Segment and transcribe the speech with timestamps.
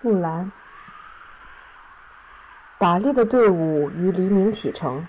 [0.00, 0.52] 布兰。
[2.78, 5.08] 打猎的队伍于黎明启程。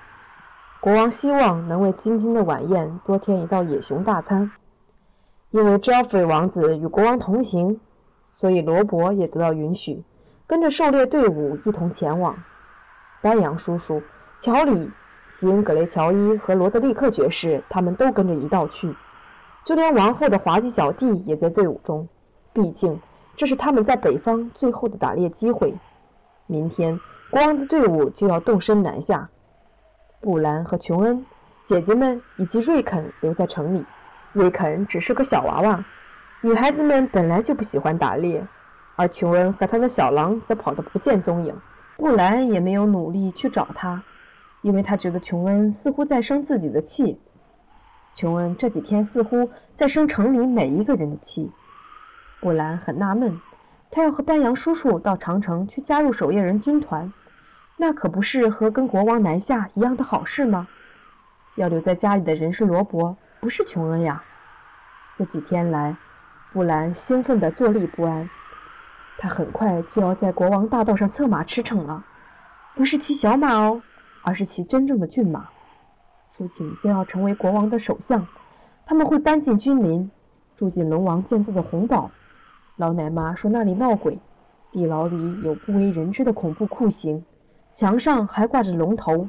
[0.81, 4.51] 国王希望能为今天的晚宴多添一道野熊大餐。
[5.51, 7.79] 因为 Geoffrey 王子与国王同行，
[8.33, 10.03] 所以罗伯也得到允许，
[10.47, 12.43] 跟着狩猎队伍一同前往。
[13.21, 14.01] 丹阳叔叔、
[14.39, 14.89] 乔里、
[15.27, 18.95] 西恩·格雷乔伊和罗德利克爵士，他们都跟着一道去。
[19.65, 22.07] 就连王后的滑稽小弟也在队伍中。
[22.53, 22.99] 毕竟，
[23.39, 25.73] 这是他们在北方最后的打猎机会。
[26.45, 26.99] 明天，
[27.31, 29.29] 国王的队伍就要动身南下。
[30.19, 31.25] 布兰和琼恩
[31.65, 33.85] 姐姐们以及瑞肯留在城里。
[34.33, 35.85] 瑞肯只是个小娃娃，
[36.41, 38.45] 女孩子们本来就不喜欢打猎，
[38.97, 41.55] 而琼恩和他的小狼则跑得不见踪影。
[41.95, 44.03] 布兰也没有努力去找他，
[44.61, 47.17] 因为他觉得琼恩似乎在生自己的气。
[48.15, 51.49] 琼恩这几天似乎在生城里每一个人的气。
[52.39, 53.39] 布兰很纳闷，
[53.91, 57.13] 他要和班扬叔叔到长城去加入守夜人军团，
[57.77, 60.67] 那可不是和跟国王南下一样的好事吗？
[61.55, 63.17] 要留在家里的人是罗伯。
[63.41, 64.23] 不是琼恩呀！
[65.17, 65.95] 这几天来，
[66.51, 68.29] 布兰兴奋地坐立不安。
[69.17, 72.03] 他很快就要在国王大道上策马驰骋了，
[72.75, 73.81] 不是骑小马哦，
[74.23, 75.47] 而是骑真正的骏马。
[76.31, 78.27] 父亲将要成为国王的首相，
[78.85, 80.11] 他们会搬进君临，
[80.57, 82.11] 住进龙王建造的红堡。
[82.79, 84.19] 老奶妈说那里闹鬼，
[84.71, 87.25] 地牢里有不为人知的恐怖酷刑，
[87.73, 89.27] 墙上还挂着龙头。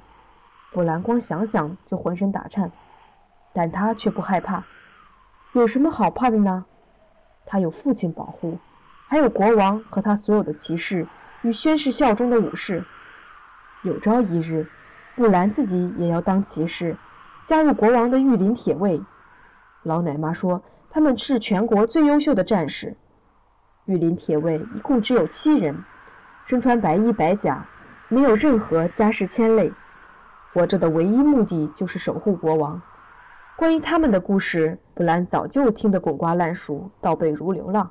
[0.70, 2.70] 布兰光想想就浑身打颤。
[3.52, 4.62] 但他却不害怕，
[5.52, 6.64] 有什么好怕的呢？
[7.44, 8.58] 他有父亲保护，
[9.08, 11.08] 还有国王和他所有的骑士
[11.42, 12.84] 与宣誓效忠的武士。
[13.82, 14.68] 有朝一日，
[15.16, 16.96] 布兰自己也要当骑士，
[17.46, 19.02] 加入国王的御林铁卫。
[19.82, 22.96] 老奶妈说，他们是全国最优秀的战士。
[23.90, 25.82] 御林铁卫一共只有七人，
[26.46, 27.66] 身穿白衣白甲，
[28.08, 29.72] 没有任何家世牵累，
[30.52, 32.80] 活着的唯一目的就是守护国王。
[33.56, 37.90] 关于他们的故事，布兰早就听得滚瓜烂熟，倒背如流了。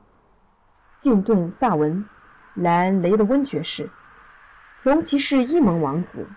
[1.01, 2.05] 静顿·萨文，
[2.53, 3.89] 莱恩·雷德温爵士，
[4.83, 6.27] 龙骑士伊蒙王子，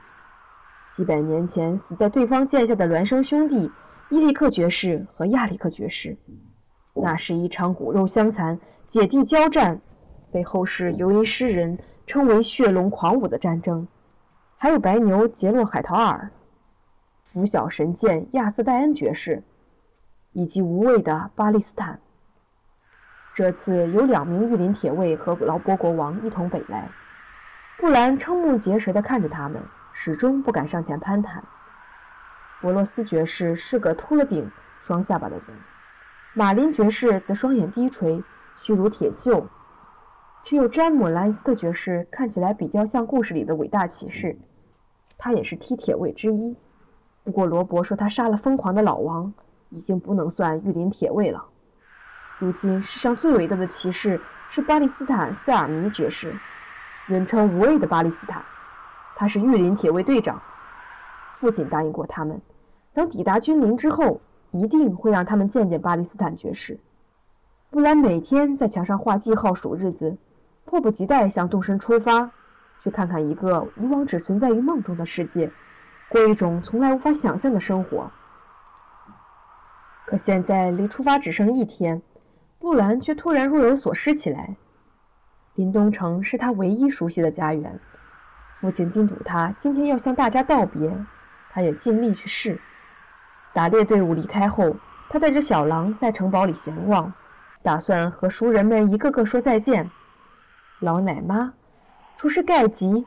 [0.92, 3.70] 几百年前死在对方剑下的孪生兄弟
[4.10, 6.18] 伊利克爵士和亚历克爵士。
[6.94, 8.60] 那是一场骨肉相残、
[8.92, 9.80] 姐弟交战，
[10.30, 13.88] 被后世尤因诗人称为“血龙狂舞”的战争。
[14.58, 16.30] 还有白牛杰洛海陶尔。
[17.24, 19.44] 拂晓神剑亚瑟戴恩爵士，
[20.32, 22.00] 以及无畏的巴利斯坦。
[23.32, 26.90] 这次有两名御林铁卫和劳勃国王一同北来。
[27.78, 29.62] 布兰瞠目结舌地看着他们，
[29.94, 31.42] 始终不敢上前攀谈。
[32.60, 34.50] 博罗斯爵士是个秃了顶、
[34.86, 35.44] 双下巴的人，
[36.34, 38.22] 马林爵士则双眼低垂，
[38.62, 39.44] 虚如铁锈。
[40.44, 44.38] 只有詹姆·莱斯特爵士看起来比较像故事里的伟大骑士，
[45.18, 46.56] 他也是踢铁卫之一。
[47.24, 49.34] 不过，罗伯说他杀了疯狂的老王，
[49.70, 51.44] 已经不能算御林铁卫了。
[52.38, 56.34] 如今世上最伟大的骑士是巴利斯坦·塞尔弥爵士，
[57.06, 58.44] 人称无畏的巴利斯坦。
[59.14, 60.42] 他是御林铁卫队长。
[61.36, 62.40] 父亲答应过他们，
[62.94, 66.80] 等抵达君临之后，一定会让他们见见巴利斯坦爵士。
[67.72, 70.18] 布兰每天在墙上画记号、数日子，
[70.66, 72.30] 迫不及待想动身出发，
[72.82, 75.50] 去看看一个以往只存在于梦中的世界。
[76.10, 78.12] 过一种从来无法想象的生活。
[80.04, 82.02] 可现在离出发只剩一天，
[82.58, 84.56] 布兰却突然若有所失起来。
[85.54, 87.80] 林东城是他唯一熟悉的家园，
[88.60, 90.94] 父亲叮嘱他今天要向大家道别，
[91.50, 92.60] 他也尽力去试。
[93.54, 94.76] 打猎队伍离开后，
[95.08, 97.14] 他带着小狼在城堡里闲逛，
[97.62, 99.90] 打算和熟人们一个个说再见。
[100.80, 101.54] 老奶妈、
[102.16, 103.06] 厨师盖吉、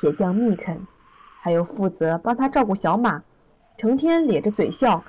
[0.00, 0.86] 铁匠密肯。
[1.44, 3.24] 还有负责帮他照顾小马，
[3.76, 5.02] 成天咧着嘴笑，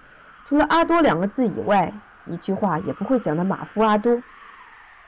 [0.46, 1.94] 除了“阿多”两个字以外，
[2.26, 4.24] 一句话也不会讲的马夫阿多。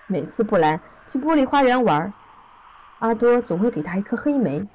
[0.06, 0.80] 每次布兰
[1.12, 2.14] 去玻璃花园玩，
[3.00, 4.68] 阿多总会给他一颗黑莓，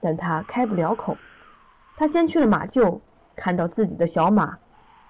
[0.00, 1.16] 但他开不了口。
[1.96, 3.00] 他先去了马厩，
[3.36, 4.58] 看到自己的小马，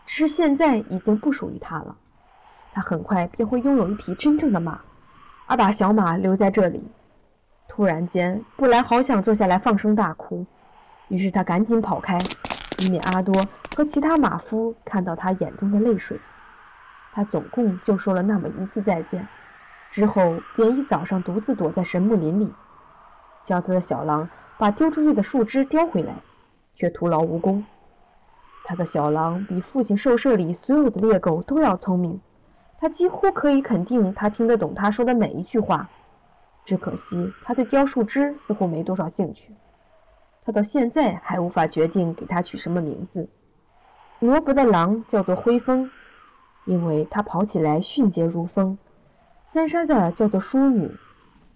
[0.04, 1.96] 只是现在已经不属于他了。
[2.72, 4.80] 他很快便会拥有一匹真正的马，
[5.46, 6.82] 而把小马留在这里。
[7.68, 10.46] 突然间，布莱好想坐下来放声大哭，
[11.08, 12.18] 于是他赶紧跑开，
[12.78, 13.46] 以免阿多
[13.76, 16.18] 和其他马夫看到他眼中的泪水。
[17.12, 19.28] 他总共就说了那么一次再见，
[19.90, 22.52] 之后便一早上独自躲在神木林里，
[23.44, 26.14] 教他的小狼把丢出去的树枝叼回来，
[26.74, 27.64] 却徒劳无功。
[28.64, 32.20] 他的小狼比父亲兽舍里所有的猎狗都要聪明，
[32.82, 35.88] 他几乎可以肯定他听得懂他说的每一句话。
[36.64, 39.54] 只可惜他对雕树枝似乎没多少兴趣。
[40.44, 43.28] 他到现在还无法决定给他取什么名字。
[44.18, 45.92] 罗伯的狼叫做灰风，
[46.64, 48.76] 因为他跑起来迅捷如风；
[49.46, 50.88] 三莎的叫做淑女；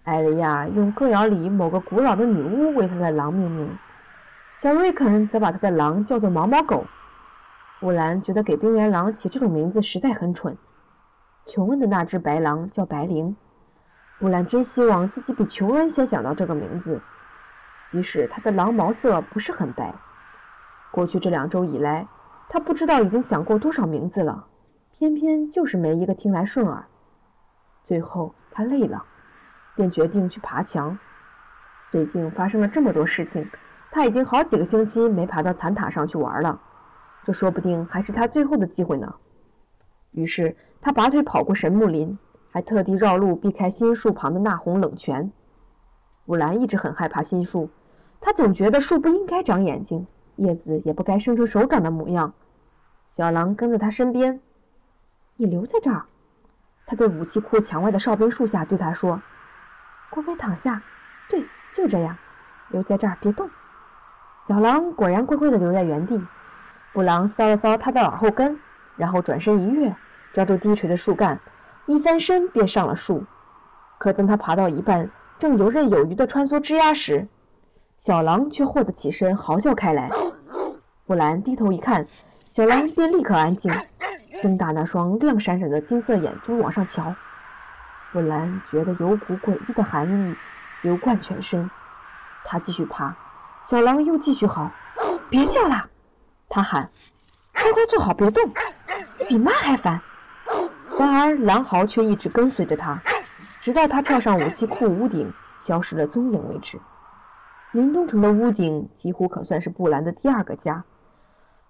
[0.05, 3.67] 艾莉亚用歌谣里某个古老的女巫为他的狼命名；
[4.61, 6.85] 小瑞肯则把他的狼叫做毛毛狗。
[7.81, 10.57] 乌兰觉得给冰原狼起这种名字实在很蠢。
[11.47, 13.37] 琼恩的那只白狼叫白灵。
[14.19, 17.01] 布兰真希望自己比琼恩先想到这个名字，
[17.89, 19.95] 即使他的狼毛色不是很白。
[20.91, 22.07] 过去这两周以来，
[22.49, 24.47] 他不知道已经想过多少名字了，
[24.91, 26.85] 偏偏就是没一个听来顺耳。
[27.83, 29.05] 最后他累了，
[29.75, 30.99] 便决定去爬墙。
[31.91, 33.49] 最近发生了这么多事情，
[33.91, 36.59] 他已经好几个星期没爬到残塔上去玩了。
[37.23, 39.15] 这说不定还是他最后的机会呢。
[40.11, 42.17] 于是他拔腿跑过神木林。
[42.49, 45.31] 还特地绕路避开新树旁的那红冷泉。
[46.25, 47.69] 乌兰一直很害怕新树，
[48.19, 50.07] 他总觉得树不应该长眼睛，
[50.37, 52.33] 叶子也不该生成手掌的模样。
[53.13, 54.39] 小狼跟在他身边，
[55.35, 56.05] 你留在这儿。
[56.87, 59.21] 他在武器库墙外的哨兵树下对他说
[60.09, 60.81] ：“乖乖躺下。”
[61.29, 62.17] 对，就这样，
[62.69, 63.51] 留在这儿别动。
[64.47, 66.25] 小狼果然乖乖地留在原地。
[66.93, 68.59] 布朗搔了搔他的耳后根，
[68.95, 69.95] 然后转身一跃，
[70.37, 71.39] 抓住低垂的树干。
[71.87, 73.25] 一翻身便上了树，
[73.97, 77.27] 可当他爬到一半，正游刃有余地穿梭枝桠时，
[77.97, 80.11] 小狼却霍得起身嚎叫开来。
[81.07, 82.05] 布兰低头一看，
[82.51, 83.73] 小狼便立刻安静，
[84.43, 87.15] 睁大那双亮闪闪的金色眼珠往上瞧。
[88.11, 90.35] 布兰觉得有股诡异的寒意
[90.83, 91.71] 流贯全身。
[92.43, 93.15] 他继续爬，
[93.65, 94.69] 小狼又继续嚎
[95.31, 95.87] ：“别叫了！”
[96.47, 96.91] 他喊
[97.55, 98.53] ：“乖乖坐好，别动，
[99.17, 99.99] 你比妈还烦。”
[100.97, 103.01] 然而，狼嚎却一直跟随着他，
[103.59, 106.79] 直到他跳上武器库屋顶，消失了踪影为止。
[107.71, 110.85] 林东城的屋顶几乎可算是布兰的第二个家。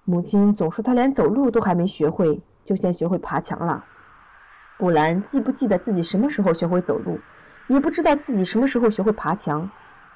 [0.06, 3.84] 母亲总说他连走路都还没学会，就先学会爬墙了。
[4.78, 7.20] 布兰既不记得自己什么时候学会走路，
[7.68, 9.70] 也不知道自己什么时候学会爬墙，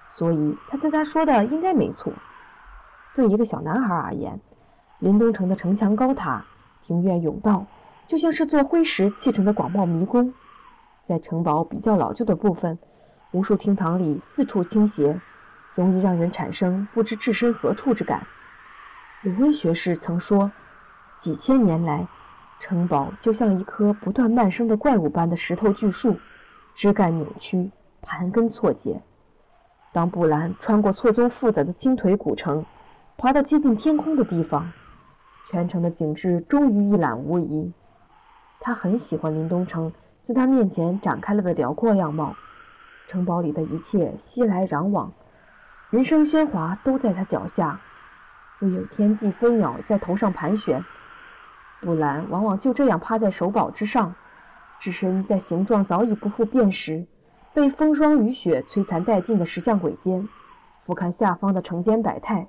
[0.07, 2.13] 所以他猜他说的应该没错。
[3.13, 4.39] 对一个小男孩而言，
[4.99, 6.45] 林东城的城墙高塔、
[6.83, 7.65] 庭院甬道。
[8.11, 10.33] 就像是座灰石砌成的广袤迷宫，
[11.07, 12.77] 在城堡比较老旧的部分，
[13.31, 15.21] 无数厅堂里四处倾斜，
[15.75, 18.27] 容易让人产生不知置身何处之感。
[19.21, 20.51] 鲁威学士曾说
[21.21, 22.05] ：“几千年来，
[22.59, 26.17] 城堡就像一棵不断蔓生的怪物般的石头巨树，
[26.75, 27.71] 枝干扭曲，
[28.01, 29.01] 盘根错节。”
[29.93, 32.65] 当布兰穿过错综复杂的青腿古城，
[33.17, 34.73] 爬到接近天空的地方，
[35.49, 37.71] 全城的景致终于一览无遗。
[38.63, 39.91] 他很喜欢林东城
[40.21, 42.35] 在他面前展开了的辽阔样貌，
[43.07, 45.11] 城堡里的一切熙来攘往，
[45.89, 47.81] 人声喧哗都在他脚下，
[48.59, 50.85] 唯有天际飞鸟在头上盘旋。
[51.81, 54.13] 布兰往往就这样趴在手堡之上，
[54.79, 57.07] 置身在形状早已不复辨识、
[57.55, 60.29] 被风霜雨雪摧残殆尽的石像鬼间，
[60.85, 62.47] 俯瞰下方的城间百态，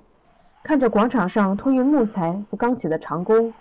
[0.61, 3.51] 看着广场上拖运木材和钢铁的长工。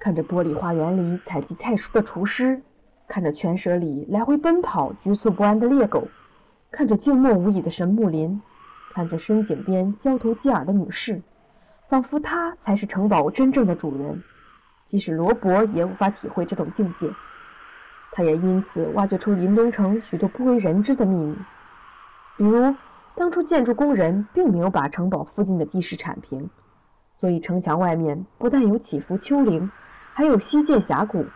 [0.00, 2.62] 看着玻璃花园里采集菜蔬的厨师，
[3.08, 6.06] 看着泉舍里来回奔跑、局促不安的猎狗，
[6.70, 8.40] 看着静默无语的神木林，
[8.92, 11.20] 看着深井边交头接耳的女士，
[11.88, 14.22] 仿佛他才是城堡真正的主人。
[14.86, 17.10] 即使罗伯也无法体会这种境界，
[18.12, 21.36] 他也因此挖掘出林东城许多不为人知的秘密，
[22.36, 22.74] 比如
[23.16, 26.48] 当初建筑工人并没有把城堡附近的地势铲平，
[27.16, 29.68] 所以城墙外面不但有起伏丘陵。
[30.18, 31.26] 还有西界峡谷。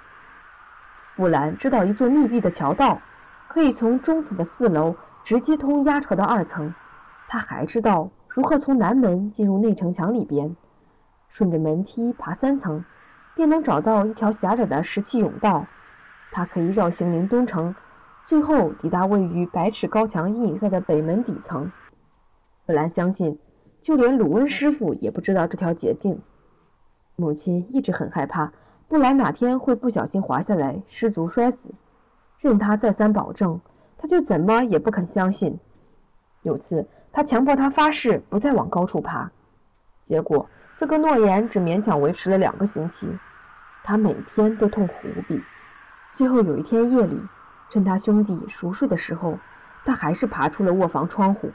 [1.14, 3.00] 布兰知道一座密闭的桥道，
[3.46, 6.74] 可以从中层的四楼直接通压车的二层。
[7.28, 10.56] 他还知道如何从南门进入内城墙里边，
[11.28, 12.84] 顺着门梯爬三层，
[13.36, 15.66] 便能找到一条狭窄的石砌甬道。
[16.32, 17.76] 他可以绕行林东城，
[18.24, 21.70] 最后抵达位于百尺高墙阴影下的北门底层。
[22.66, 23.38] 布兰相信，
[23.80, 26.20] 就连鲁温师傅也不知道这条捷径。
[27.14, 28.50] 母亲一直很害怕。
[28.92, 31.56] 不然哪天会不小心滑下来，失足摔死？
[32.40, 33.62] 任他再三保证，
[33.96, 35.58] 他就怎么也不肯相信。
[36.42, 39.30] 有次，他强迫他发誓不再往高处爬，
[40.02, 40.46] 结果
[40.76, 43.08] 这个诺言只勉强维持了两个星期。
[43.82, 45.42] 他每天都痛苦无比。
[46.12, 47.18] 最后有一天夜里，
[47.70, 49.38] 趁他兄弟熟睡的时候，
[49.86, 51.50] 他还是爬出了卧房窗户。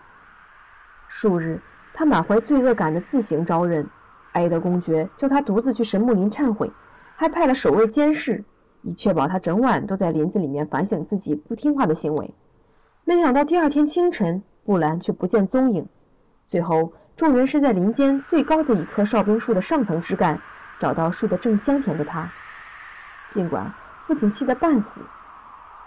[1.07, 1.61] 数日，
[1.93, 3.87] 他满怀罪恶感的自行招认，
[4.31, 6.71] 埃德公爵叫他独自去神木林忏悔。
[7.19, 8.43] 还派了守卫监视，
[8.83, 12.31] 以确保他整晚都在林子里面反省自己不听话的行为。
[13.05, 15.87] 没想到第二天清晨，布兰却不见踪影。
[16.45, 20.39] 最后，众人是在林间最高的一棵哨兵树的上层枝干
[20.77, 22.31] 找到睡得正香甜的他。
[23.29, 23.73] 尽管
[24.05, 25.01] 父亲气得半死，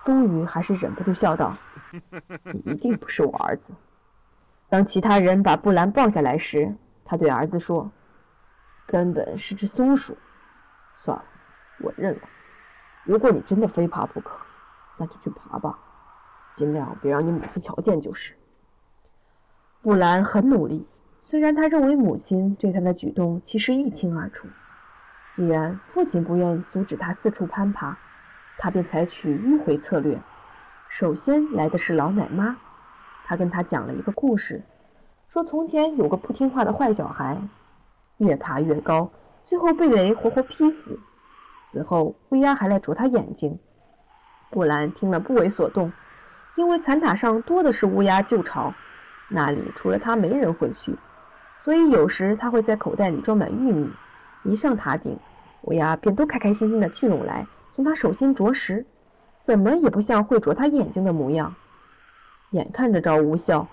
[0.05, 1.57] 终于还是忍不住笑道：
[2.53, 3.73] “你一定不是我儿子。”
[4.69, 7.93] 当其他人把布兰抱下来时，他对儿子说
[8.89, 10.17] ：“根本是只松鼠。
[11.05, 11.25] 算了，
[11.81, 12.21] 我认了。
[13.05, 14.39] 如果你真的非爬不可，
[14.99, 15.79] 那就去爬吧，
[16.55, 18.35] 尽量别让你母亲瞧见就是。”
[19.83, 20.87] 布兰很努力，
[21.21, 24.49] 虽然他认为母亲对他的举动其实一清二楚。
[25.33, 27.97] 既然父亲不愿阻止他四处攀爬，
[28.59, 30.21] 他便采取迂回策略。
[30.89, 32.59] 首先来的是老奶妈，
[33.25, 34.65] 他跟他讲了一个故事，
[35.29, 37.41] 说从前有个不听话的坏小孩，
[38.19, 39.13] 越爬越高，
[39.45, 40.99] 最后被雷活活劈死。
[41.63, 43.59] 死后乌鸦还来啄他眼睛。
[44.51, 45.93] 布兰听了不为所动，
[46.57, 48.75] 因为残塔上多的是乌鸦旧巢。
[49.29, 50.97] 那里除了他没人会去，
[51.63, 53.91] 所以有时他会在口袋里装满玉米。
[54.43, 55.19] 一上塔顶，
[55.63, 58.87] 乌鸦便都开开心心地聚拢来，从他手心啄食，
[59.43, 61.55] 怎么也不像会啄他眼睛的模样。
[62.51, 63.69] 眼看着招无效，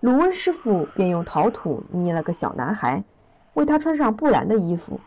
[0.00, 3.04] 鲁温师傅便用陶土捏了个小男孩，
[3.52, 5.00] 为他穿上布兰的衣服，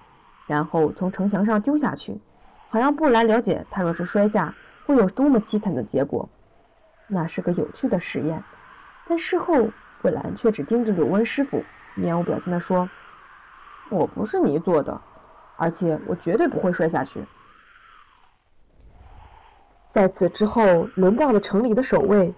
[0.48, 2.20] 然后从城墙上丢下去，
[2.70, 6.30] 好让布兰了解他若是摔下会有多么凄惨的结果。
[7.08, 8.44] 那是个有趣的实验，
[9.08, 9.70] 但事后。
[10.02, 11.64] 布兰却只盯着柳温师傅，
[11.96, 12.88] 面无表情地说
[13.90, 15.02] ：“我不是泥做的，
[15.58, 17.26] 而且我绝对不会摔下去。”
[19.90, 22.36] 在此之后，轮到了城里的守卫。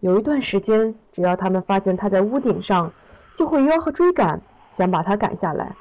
[0.00, 2.90] 有一段时间，只要他们发现他在屋顶上，
[3.36, 4.40] 就会吆喝追赶，
[4.72, 5.76] 想把他赶下来。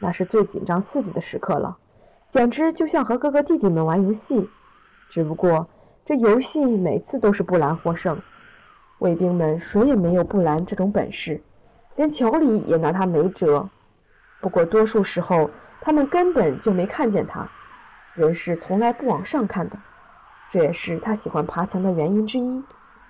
[0.00, 1.78] 那是最紧张刺激的时刻了，
[2.28, 4.50] 简直就像和哥哥弟弟们玩游戏。
[5.08, 5.68] 只不过，
[6.04, 8.20] 这游戏每次都是布兰获胜。
[8.98, 11.42] 卫兵们谁也没有布兰这种本事，
[11.96, 13.68] 连乔里也拿他没辙。
[14.40, 17.48] 不过多数时候，他们根本就没看见他。
[18.14, 19.78] 人是从来不往上看的，
[20.50, 22.62] 这也是他喜欢爬墙的原因之一，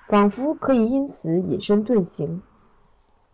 [0.09, 2.43] 仿佛可以因此隐身遁形。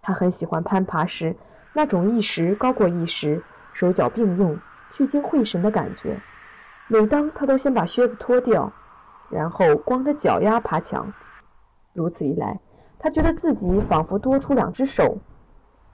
[0.03, 1.37] 他很喜欢攀爬时
[1.77, 3.43] 那种一时高过一时、
[3.75, 4.59] 手脚并用、
[4.95, 6.23] 聚精会神的感觉。
[6.89, 8.73] 每当他都先把靴子脱掉，
[9.29, 11.13] 然后光着脚丫爬墙。
[11.93, 12.61] 如此一来，
[12.99, 15.19] 他觉得自己仿佛多出两只手。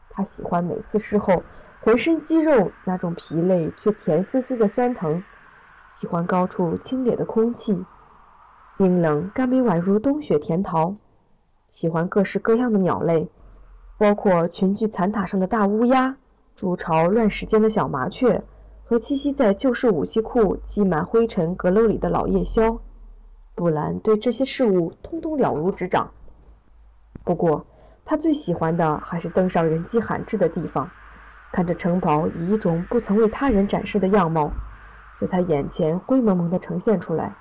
[0.09, 1.43] 他喜欢每次事后
[1.81, 5.25] 浑身肌肉那种疲累却甜丝丝的酸疼，
[5.91, 7.85] 喜欢高处清冽的空气，
[8.77, 10.95] 冰冷甘美宛如冬雪甜桃，
[11.73, 13.29] 喜欢各式各样的鸟类，
[14.03, 16.17] 包括群聚残塔上的大乌鸦、
[16.57, 18.43] 筑巢乱石间的小麻雀
[18.85, 22.81] 和栖息在旧式武器库积满灰尘阁楼里的老夜宵。
[23.55, 26.11] 布兰对这些事物通通了如指掌。
[27.23, 27.65] 不过，
[28.05, 30.91] 他最喜欢的还是登上人迹罕至的地方，
[31.53, 34.51] 看着城堡以一种不曾为他人展示的样貌，
[35.17, 37.37] 在他眼前灰蒙蒙地呈现出来。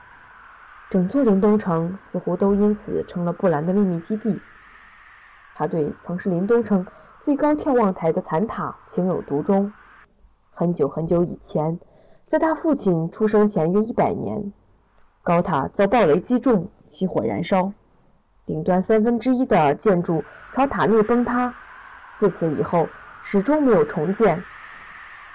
[0.92, 4.40] 整座林东城似乎都因此成了布兰的秘密基地。
[5.62, 6.88] 他对曾是林东城
[7.20, 9.72] 最高眺望台的残塔情有独钟。
[10.50, 11.80] 很久很久以前，
[12.26, 14.54] 在他父亲出生前约一百年。
[15.22, 17.74] 高塔遭暴雷击中，起火燃烧，
[18.48, 21.54] 顶端三分之一的建筑朝塔内崩塌。
[22.16, 22.88] 自此以后，
[23.22, 24.44] 始终没有重建。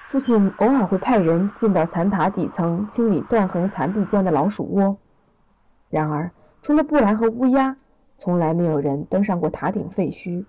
[0.09, 4.97] 父亲偶尔会派人进到残塔底层清理断横残壁间的老鼠窝。
[5.89, 7.77] 然而，除了布兰和乌鸦，
[8.17, 10.45] 从来没有人登上过塔顶废墟。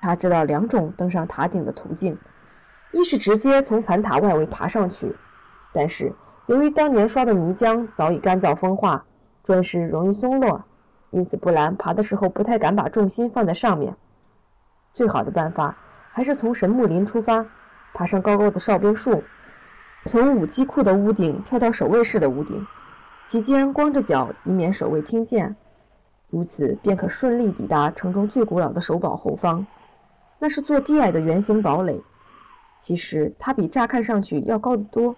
[0.00, 2.18] 他知道两种登上塔顶的途径：
[2.92, 5.16] 一是直接从残塔外围爬上去，
[5.72, 6.12] 但是。
[6.48, 9.04] 由于当年刷的泥浆早已干燥风化，
[9.42, 10.64] 砖石容易松落，
[11.10, 13.96] 因此布兰爬的时候不太敢把重心放在上面。
[14.92, 15.76] 最好的办法
[16.12, 17.46] 还是从神木林出发，
[17.94, 19.24] 爬上高高的哨兵树，
[20.04, 22.64] 从武器库的屋顶跳到守卫室的屋顶，
[23.26, 25.56] 期间光着脚，以免守卫听见。
[26.28, 29.66] 如此便可顺利抵达城中最古老的守堡后方，
[30.38, 32.02] 那是座低矮的圆形堡垒。
[32.78, 35.16] 其实它比乍看上去要高得多。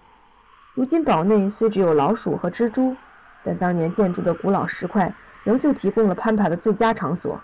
[0.75, 2.95] 如今堡内虽只有老鼠和蜘蛛，
[3.43, 5.13] 但当年建筑的古老石块
[5.43, 7.41] 仍旧提供了攀爬的最佳场所。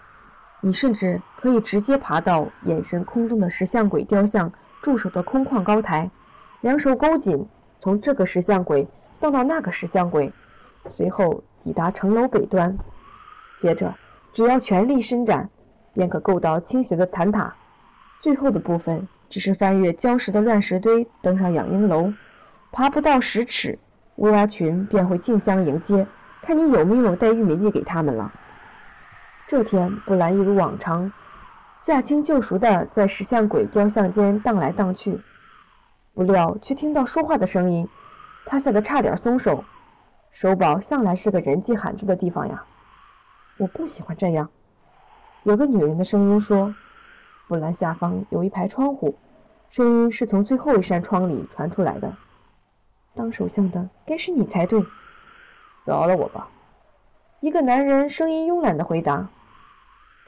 [0.61, 6.09] 你甚至可以直接爬到眼神空洞的石像鬼雕像驻守的空旷高台，
[6.61, 8.87] 两手勾紧，从这个石像鬼
[9.19, 10.31] 荡到那个石像鬼，
[10.87, 12.77] 随后抵达城楼北端。
[13.57, 13.95] 接着，
[14.33, 15.49] 只要全力伸展，
[15.93, 17.55] 便可够到倾斜的残塔。
[18.19, 22.13] 最后的部分只是翻越礁石的乱石堆，登上养鹰楼。
[22.71, 23.79] 爬不到十尺，
[24.15, 26.07] 乌鸦群便会竞相迎接，
[26.41, 28.33] 看你有没有带玉米粒给他们了。
[29.47, 31.13] 这天，布兰一如往常，
[31.81, 35.21] 驾轻就熟地在石像鬼雕像间荡来荡去，
[36.13, 37.87] 不料却听到说话的声音，
[38.45, 39.63] 他吓得差点松手。
[40.31, 42.65] 首堡向来是个人迹罕至的地方呀，
[43.57, 44.49] 我不喜欢这样。
[45.43, 46.75] 有个女人的声音说
[47.47, 49.15] ：“布兰下方有一排窗户，
[49.69, 52.15] 声音是从最后一扇窗里传出来的。
[53.13, 54.83] 当首相的该是你才对，
[55.85, 56.49] 饶了我吧。”
[57.39, 59.29] 一个男人声音慵懒地回答：“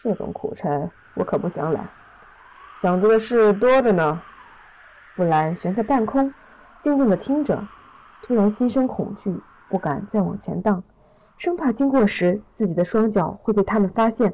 [0.03, 1.89] 这种苦差我可不想揽，
[2.81, 4.21] 想做的事多着呢。”
[5.17, 6.33] 布兰悬在半空，
[6.79, 7.67] 静静地听着，
[8.21, 10.83] 突然心生恐惧，不敢再往前荡，
[11.37, 14.33] 生怕经过时自己的双脚会被他们发现。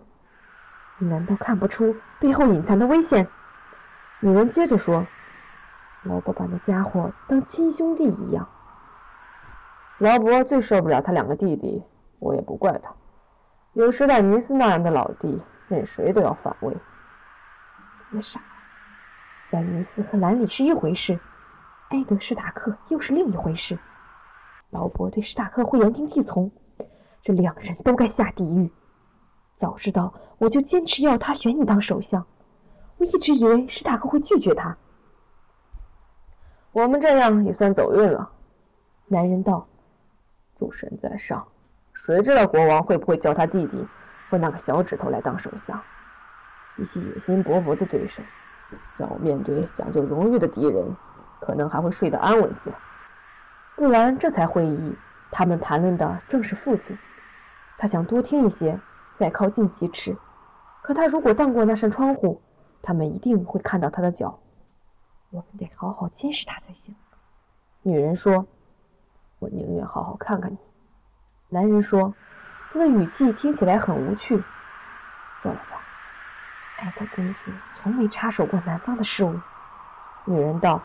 [1.00, 3.28] 你难道看不出背后隐藏的危险？
[4.20, 5.06] 女人接着说
[6.04, 8.48] ：“劳勃把那家伙当亲兄弟一样。
[9.98, 11.84] 劳勃最受不了他两个弟弟。”
[12.20, 12.94] 我也不怪他，
[13.74, 16.78] 有史坦尼斯那样的老弟，任谁都要反胃。
[18.12, 18.40] 别傻，
[19.50, 21.20] 塞尼斯和兰里是一回事，
[21.90, 23.78] 埃德史塔克又是另一回事。
[24.70, 26.50] 劳勃对史塔克会言听计从，
[27.24, 28.72] 这两人都该下地狱。
[29.56, 32.26] 早知道我就坚持要他选你当首相。
[32.98, 34.78] 我一直以为史塔克会拒绝他。
[36.72, 38.32] 我们这样也算走运了。
[39.08, 39.68] 男人道
[40.60, 41.48] ：“诸神在上。”
[41.94, 43.88] 谁知道国王会不会叫他弟弟
[44.30, 45.82] 或那个小指头来当首相？
[46.76, 48.24] 比起野心勃勃的对手，
[48.98, 50.96] 让我面对讲究荣誉的敌人，
[51.40, 52.72] 可能还会睡得安稳些。
[53.76, 54.98] 布兰这才会意，
[55.32, 56.98] 他们谈论的正是父亲。
[57.84, 58.80] 他想多听一些，
[59.18, 60.16] 再靠近几尺。
[60.84, 62.42] 可他如果荡过那扇窗户，
[62.82, 64.40] 他们一定会看到他的脚。
[65.32, 66.96] 我们得好好监视他才行。
[67.82, 68.48] 女人说
[69.40, 70.58] ：“我宁愿好好看看你。”
[71.52, 72.16] 男人说
[72.72, 74.42] ：“他的语气听起来很无趣。”
[75.44, 75.82] 算了吧，
[76.78, 79.38] 艾特公主从没插手过南方的事务。
[80.24, 80.82] 女人道：“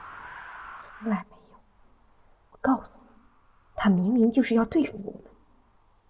[0.82, 1.60] 从来没有。
[2.50, 3.08] 我告诉你，
[3.76, 5.22] 他明明就是要对付我们，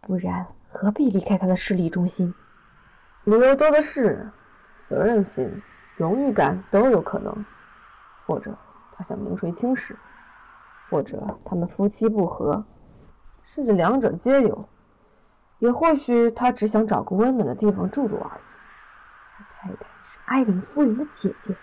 [0.00, 2.34] 不然何必离开他的势力中心？
[3.24, 4.30] 理由多的是，
[4.88, 5.62] 责任心、
[5.96, 7.44] 荣誉感都有可能。
[8.26, 8.56] 或者
[8.92, 9.96] 他想名垂青史，
[10.90, 12.64] 或者他们夫妻不和。”
[13.54, 14.68] 甚至两者皆有，
[15.58, 18.40] 也或许他只想找个温暖的地方住住而已。
[19.36, 21.56] 他太太是艾琳夫人的姐姐，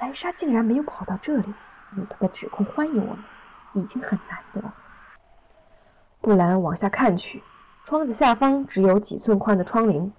[0.00, 1.54] 莱莎竟然没有跑到这里，
[1.96, 3.18] 用他的指控欢迎我们，
[3.74, 4.60] 已经很难得。
[6.20, 7.42] 布兰往下看去，
[7.86, 10.10] 窗子下方只有几寸宽的窗棂。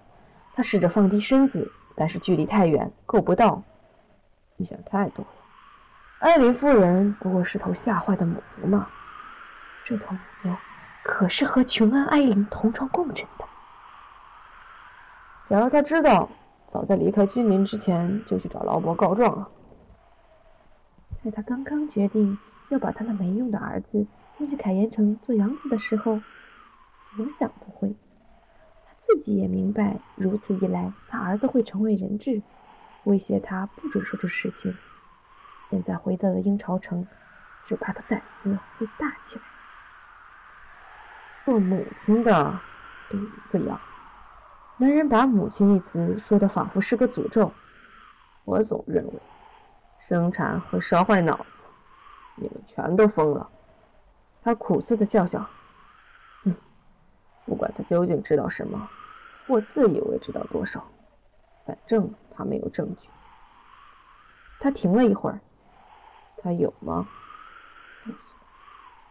[0.54, 3.62] 他试着放低身子，但是距离太远，够不到。
[4.56, 5.30] 你想太多了，
[6.18, 8.88] 艾琳夫人不过是头吓坏的母牛嘛。
[9.84, 10.56] 这头母牛。
[11.04, 13.44] 可是和琼安·艾琳同床共枕的。
[15.46, 16.30] 假如他知道，
[16.68, 19.48] 早在离开君临之前就去找劳勃告状了。
[21.22, 22.38] 在他刚刚决定
[22.70, 26.20] 要把他那没用的儿子送去凯岩城做养子的时候，
[27.18, 27.96] 总想不会。
[28.86, 32.42] 他自己也明白，如此一来，他儿子会成为人质，
[33.02, 34.72] 威胁他不准说出实情。
[35.68, 37.08] 现在回到了鹰巢城，
[37.64, 39.42] 只怕他胆子会大起来。
[41.44, 42.60] 做母亲的
[43.10, 43.80] 都一个样。
[44.76, 47.52] 男人把“母亲”一词说的仿佛是个诅咒。
[48.44, 49.12] 我总认为，
[50.06, 51.64] 生产会烧坏脑子。
[52.36, 53.50] 你们全都疯了。
[54.40, 55.50] 他苦涩的笑笑。
[57.48, 58.90] 不管他究竟知道什么，
[59.46, 60.86] 或自以为知道多少，
[61.64, 63.08] 反正他没有证据。
[64.60, 65.40] 他停了一会儿。
[66.40, 67.08] 他有吗？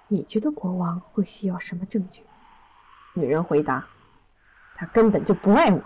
[0.08, 2.23] 你觉得国王会需要什么证据？
[3.13, 3.86] 女人回答
[4.76, 5.82] ：“他根本就不爱我。”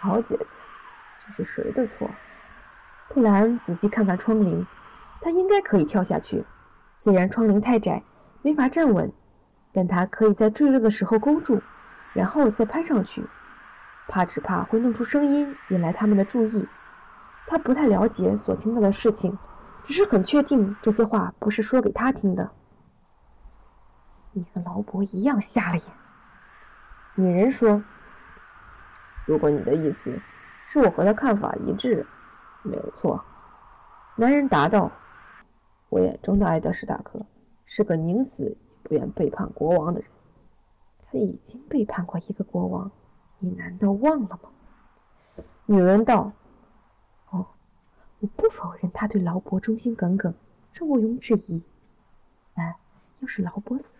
[0.00, 0.46] 好姐姐，
[1.26, 2.08] 这是谁的错？
[3.10, 4.64] 布兰仔细看看窗棂，
[5.20, 6.44] 他应该可以跳下去。
[6.94, 8.02] 虽然窗棂太窄，
[8.40, 9.12] 没法站稳，
[9.72, 11.60] 但他可以在坠落的时候勾住，
[12.14, 13.24] 然后再攀上去。
[14.08, 16.66] 怕只怕会弄出声音，引来他们的注意。
[17.46, 19.38] 他不太了解所听到的事情，
[19.84, 22.50] 只是很确定这些话不是说给他听的。
[24.32, 25.86] 你和劳勃一样瞎了眼。
[27.14, 27.82] 女人说
[29.26, 30.20] ：“如果你的意思
[30.68, 32.06] 是我和他看法一致，
[32.62, 33.24] 没有错。”
[34.16, 34.90] 男人答道
[35.90, 37.26] ：“我眼中的艾德史塔克
[37.66, 38.56] 是个宁死
[38.88, 40.08] 不愿背叛国王的人。
[41.10, 42.90] 他已经背叛过一个国王，
[43.38, 44.50] 你难道忘了吗？”
[45.66, 46.32] 女人道
[47.30, 47.46] ：“哦，
[48.20, 50.34] 我不否认他对劳勃忠心耿耿，
[50.72, 51.62] 这毋庸置疑。
[52.54, 52.74] 但
[53.20, 53.90] 要是劳勃死，”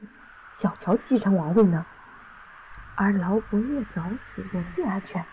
[0.55, 1.87] 小乔继承王位呢？
[2.97, 5.25] 而劳勃越早死，我越安全。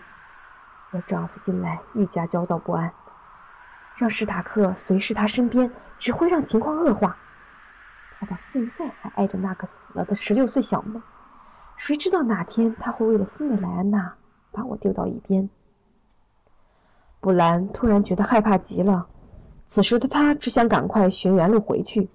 [0.92, 2.92] 我丈夫近来愈加焦躁不安，
[3.96, 7.18] 让史塔克随侍他身边，只会让情况恶化。
[8.18, 11.00] 他到现在还爱着那个死了的十六岁小妹，
[11.76, 14.14] 谁知道哪天他会为了新的莱安娜
[14.52, 15.50] 把我丢到一边？
[17.20, 19.06] 布兰突然觉得害怕极了，
[19.66, 22.08] 此时的他只想赶快寻原路回去，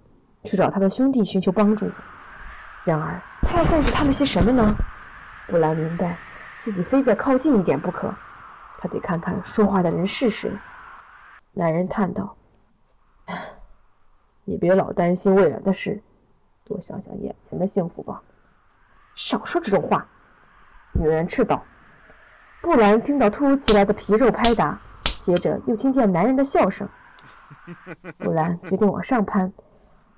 [0.43, 1.91] 去找他的兄弟寻求帮助。
[2.83, 4.75] 然而，他要告诉他们些什么呢？
[5.47, 6.17] 布兰明白，
[6.59, 8.15] 自己非得靠近一点不可。
[8.79, 10.51] 他得看看说话的人是谁。
[11.53, 12.37] 男人叹道
[14.43, 16.01] ：“你别老担心未来的事，
[16.65, 18.21] 多想想眼前的幸福吧。”
[19.15, 20.07] 少说这种话！
[20.93, 21.63] 女人斥道。
[22.61, 24.79] 布兰听到突如其来的皮肉拍打，
[25.19, 26.87] 接着又听见男人的笑声。
[28.17, 29.51] 布兰决定往上攀，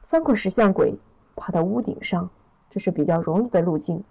[0.03, 0.99] 翻过石像鬼，
[1.35, 2.29] 爬到屋顶上。
[2.69, 4.03] 这是比较容易的路径。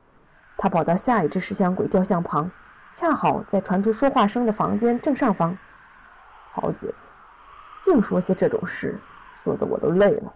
[0.56, 2.50] 他跑到下一只石像鬼雕像旁，
[2.94, 5.58] 恰好在传出说话声的房间正上方。
[6.52, 7.06] 好姐姐，
[7.80, 9.00] 净说些这种事，
[9.42, 10.32] 说的我都累了。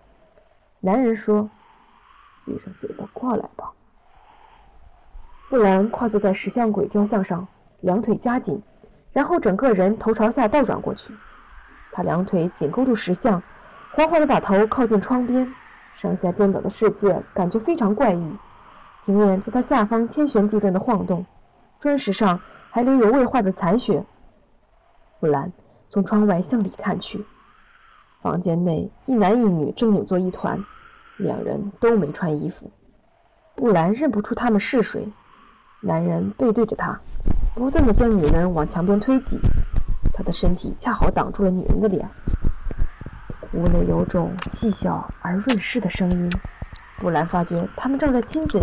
[0.80, 1.48] 男人说
[2.44, 3.72] ：“闭上嘴巴，过来吧。”
[5.48, 7.46] 布兰跨坐在石像鬼雕像上，
[7.80, 8.62] 两腿夹紧，
[9.12, 11.14] 然后整个人头朝下倒转过去。
[11.92, 13.42] 他两腿紧勾住石像，
[13.92, 15.54] 缓缓地把头靠近窗边。
[15.96, 18.36] 上下颠倒的世界感觉非常怪异。
[19.06, 21.24] 庭院在他下方天旋地转的晃动，
[21.80, 22.40] 砖石上
[22.70, 24.04] 还留有未化的残雪。
[25.20, 25.52] 布兰
[25.88, 27.24] 从窗外向里看去，
[28.26, 30.64] 房间内一男一女正扭作一团，
[31.16, 32.72] 两人都没穿衣服。
[33.54, 35.12] 布兰认不出他们是谁。
[35.80, 36.98] 男人背对着他，
[37.54, 39.38] 不断的将女人往墙边推挤，
[40.12, 42.10] 他的身体恰好挡住了女人的脸。
[43.52, 46.28] 屋内有种细小而润湿的声音。
[46.98, 48.60] 布兰发觉他们正在亲嘴。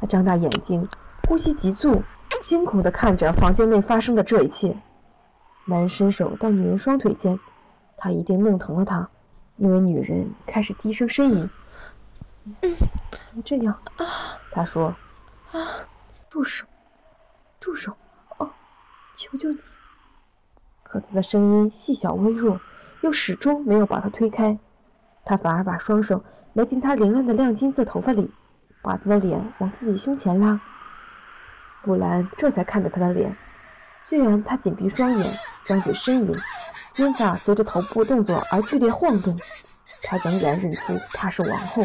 [0.00, 0.88] 他张大眼睛，
[1.28, 2.02] 呼吸急促，
[2.42, 4.74] 惊恐地看着房间内发生的这一切。
[5.66, 7.38] 男人伸手到女人双腿间，
[8.04, 9.08] 他一定弄疼了她，
[9.56, 11.48] 因为女人开始低声呻吟。
[13.42, 14.04] 这样啊，
[14.50, 14.94] 他说
[15.52, 15.58] ：“啊，
[16.28, 16.66] 住手，
[17.60, 17.96] 住手！
[18.36, 18.50] 哦，
[19.16, 19.58] 求求你！”
[20.84, 22.60] 可他的声音细小微弱。
[23.00, 24.58] 又始终没有把他推开，
[25.24, 28.30] 他反而把双手埋进他凌乱的亮金色头发里，
[28.82, 30.60] 把他的脸往自己胸前拉。
[31.82, 33.34] 布兰这才看着他的脸，
[34.02, 36.36] 虽然他紧闭双眼，张嘴呻吟，
[36.94, 39.38] 肩发随着头部动作而剧烈晃动，
[40.02, 41.84] 他仍然认出她是王后。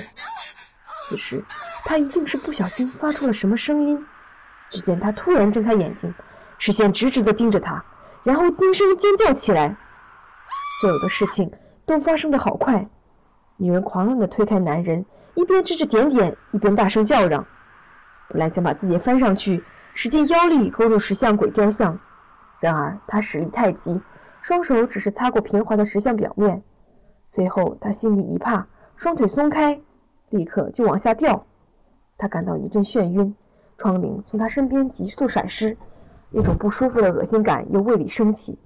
[1.08, 1.44] 此时，
[1.86, 4.06] 他一定是不小心发出了什么声音。
[4.70, 6.14] 只见他突然睁开眼睛，
[6.60, 7.84] 视线直直地盯着他，
[8.24, 9.76] 然后惊声尖叫起来。
[10.80, 11.52] 所有的事情
[11.86, 12.88] 都发生的好快，
[13.58, 17.48] 女人狂乱地推开男人，一边指指点点，一边大声叫嚷。
[18.28, 19.64] 布兰想把自己翻上去，
[19.96, 22.00] 使尽腰力勾住石像鬼雕像，
[22.60, 24.02] 然而他使力太急，
[24.42, 26.62] 双手只是擦过平滑的石像表面。
[27.28, 29.80] 随后他心里一怕，双腿松开，
[30.30, 31.46] 立刻就往下掉。
[32.18, 33.36] 他感到一阵眩晕，
[33.78, 35.78] 窗棂从他身边急速闪失，
[36.32, 38.58] 一种不舒服的恶心感由胃里升起。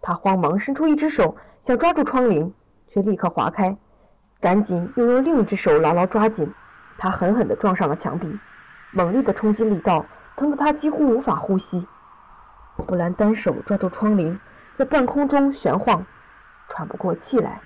[0.00, 2.52] 他慌忙伸出一只手，想抓住窗棂，
[2.88, 3.76] 却立刻划开，
[4.40, 6.52] 赶紧又用另一只手牢牢抓紧。
[6.98, 8.38] 他狠狠地撞上了墙壁，
[8.92, 11.86] 猛烈的冲击力道疼得他几乎无法呼吸。
[12.76, 14.38] 布兰单手抓住窗棂，
[14.74, 16.06] 在半空中悬晃，
[16.68, 17.60] 喘不过气来。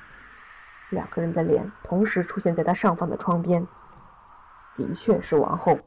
[0.90, 3.66] 两个人的脸同时出现在他上方的窗边，
[4.76, 5.78] 的确是王后。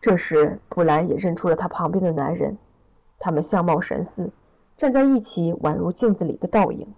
[0.00, 2.58] 这时，布兰也认出了他旁边的男人，
[3.18, 4.32] 他们相貌神似。
[4.76, 6.94] 站在一起，宛如镜子里的倒影。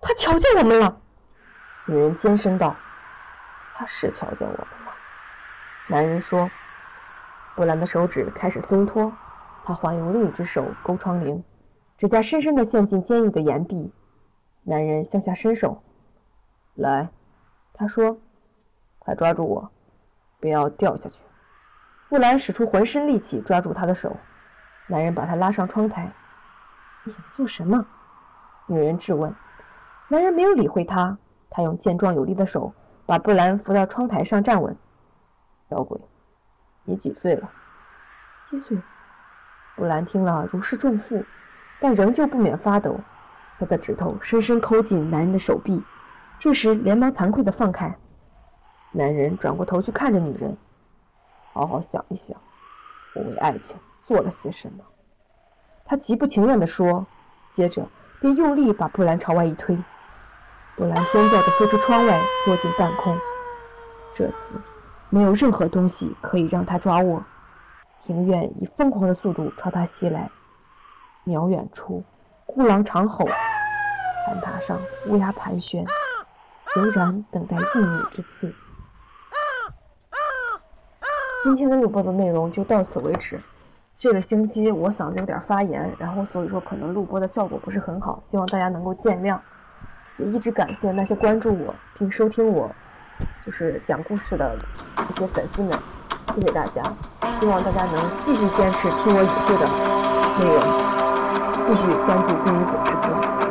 [0.00, 1.00] 他瞧见我们了，
[1.86, 2.76] 女人尖声道
[3.74, 4.94] ：“他是瞧见我们了。”
[5.88, 6.50] 男人说。
[7.54, 9.14] 布兰的手指开始松脱，
[9.66, 11.42] 他换用另一只手勾窗棂，
[11.98, 13.92] 指甲深深地陷进坚硬的岩壁。
[14.62, 15.82] 男人向下伸手，
[16.76, 17.08] 来，
[17.74, 18.18] 他说
[19.00, 19.70] ：“快抓住我，
[20.38, 21.18] 不要掉下去。”
[22.08, 24.16] 布兰使出浑身力气抓住他的手，
[24.86, 26.12] 男人把他拉上窗台。
[27.02, 27.86] 你想做什么？
[28.66, 29.34] 女人质问。
[30.06, 31.18] 男人没有理会她，
[31.50, 32.72] 他用健壮有力的手
[33.04, 34.76] 把布兰扶到窗台上站稳。
[35.68, 36.00] 小鬼，
[36.84, 37.50] 你几岁了？
[38.48, 38.80] 七岁。
[39.76, 41.24] 布兰听了如释重负，
[41.80, 42.98] 但仍旧不免发抖。
[43.58, 45.82] 他的指头深深抠进男人的手臂，
[46.38, 47.96] 这时连忙惭愧地放开。
[48.92, 50.56] 男人转过头去看着女人，
[51.52, 52.36] 好好想一想，
[53.14, 54.84] 我为爱情做了些什么。
[55.84, 57.06] 他极不情愿地说，
[57.52, 57.86] 接着
[58.20, 59.76] 便用力把布兰朝外一推。
[60.76, 63.18] 布兰尖叫着飞出窗外，落进半空。
[64.14, 64.54] 这次
[65.10, 67.22] 没有任何东西可以让他抓握。
[68.02, 70.30] 庭院以疯狂的速度朝他袭来。
[71.24, 72.04] 渺远处，
[72.46, 73.26] 孤狼长吼；
[74.26, 74.78] 山塔上，
[75.08, 75.84] 乌鸦盘旋，
[76.76, 78.54] 悠然等待应女之次。
[81.42, 83.40] 今天的录播的内容就到此为止。
[83.98, 89.38] 这个星期我嗓子有点发炎，然后所以说可能录播的效果不是很好，希望大家能够见谅。
[90.18, 92.70] 也一直感谢那些关注我并收听我
[93.44, 94.56] 就是讲故事的
[95.10, 95.78] 一些粉丝们，
[96.34, 96.82] 谢谢大家。
[97.40, 99.66] 希望大家能继续坚持听我以后的
[100.38, 100.86] 内容。
[101.64, 103.45] 继续关注第一组直播。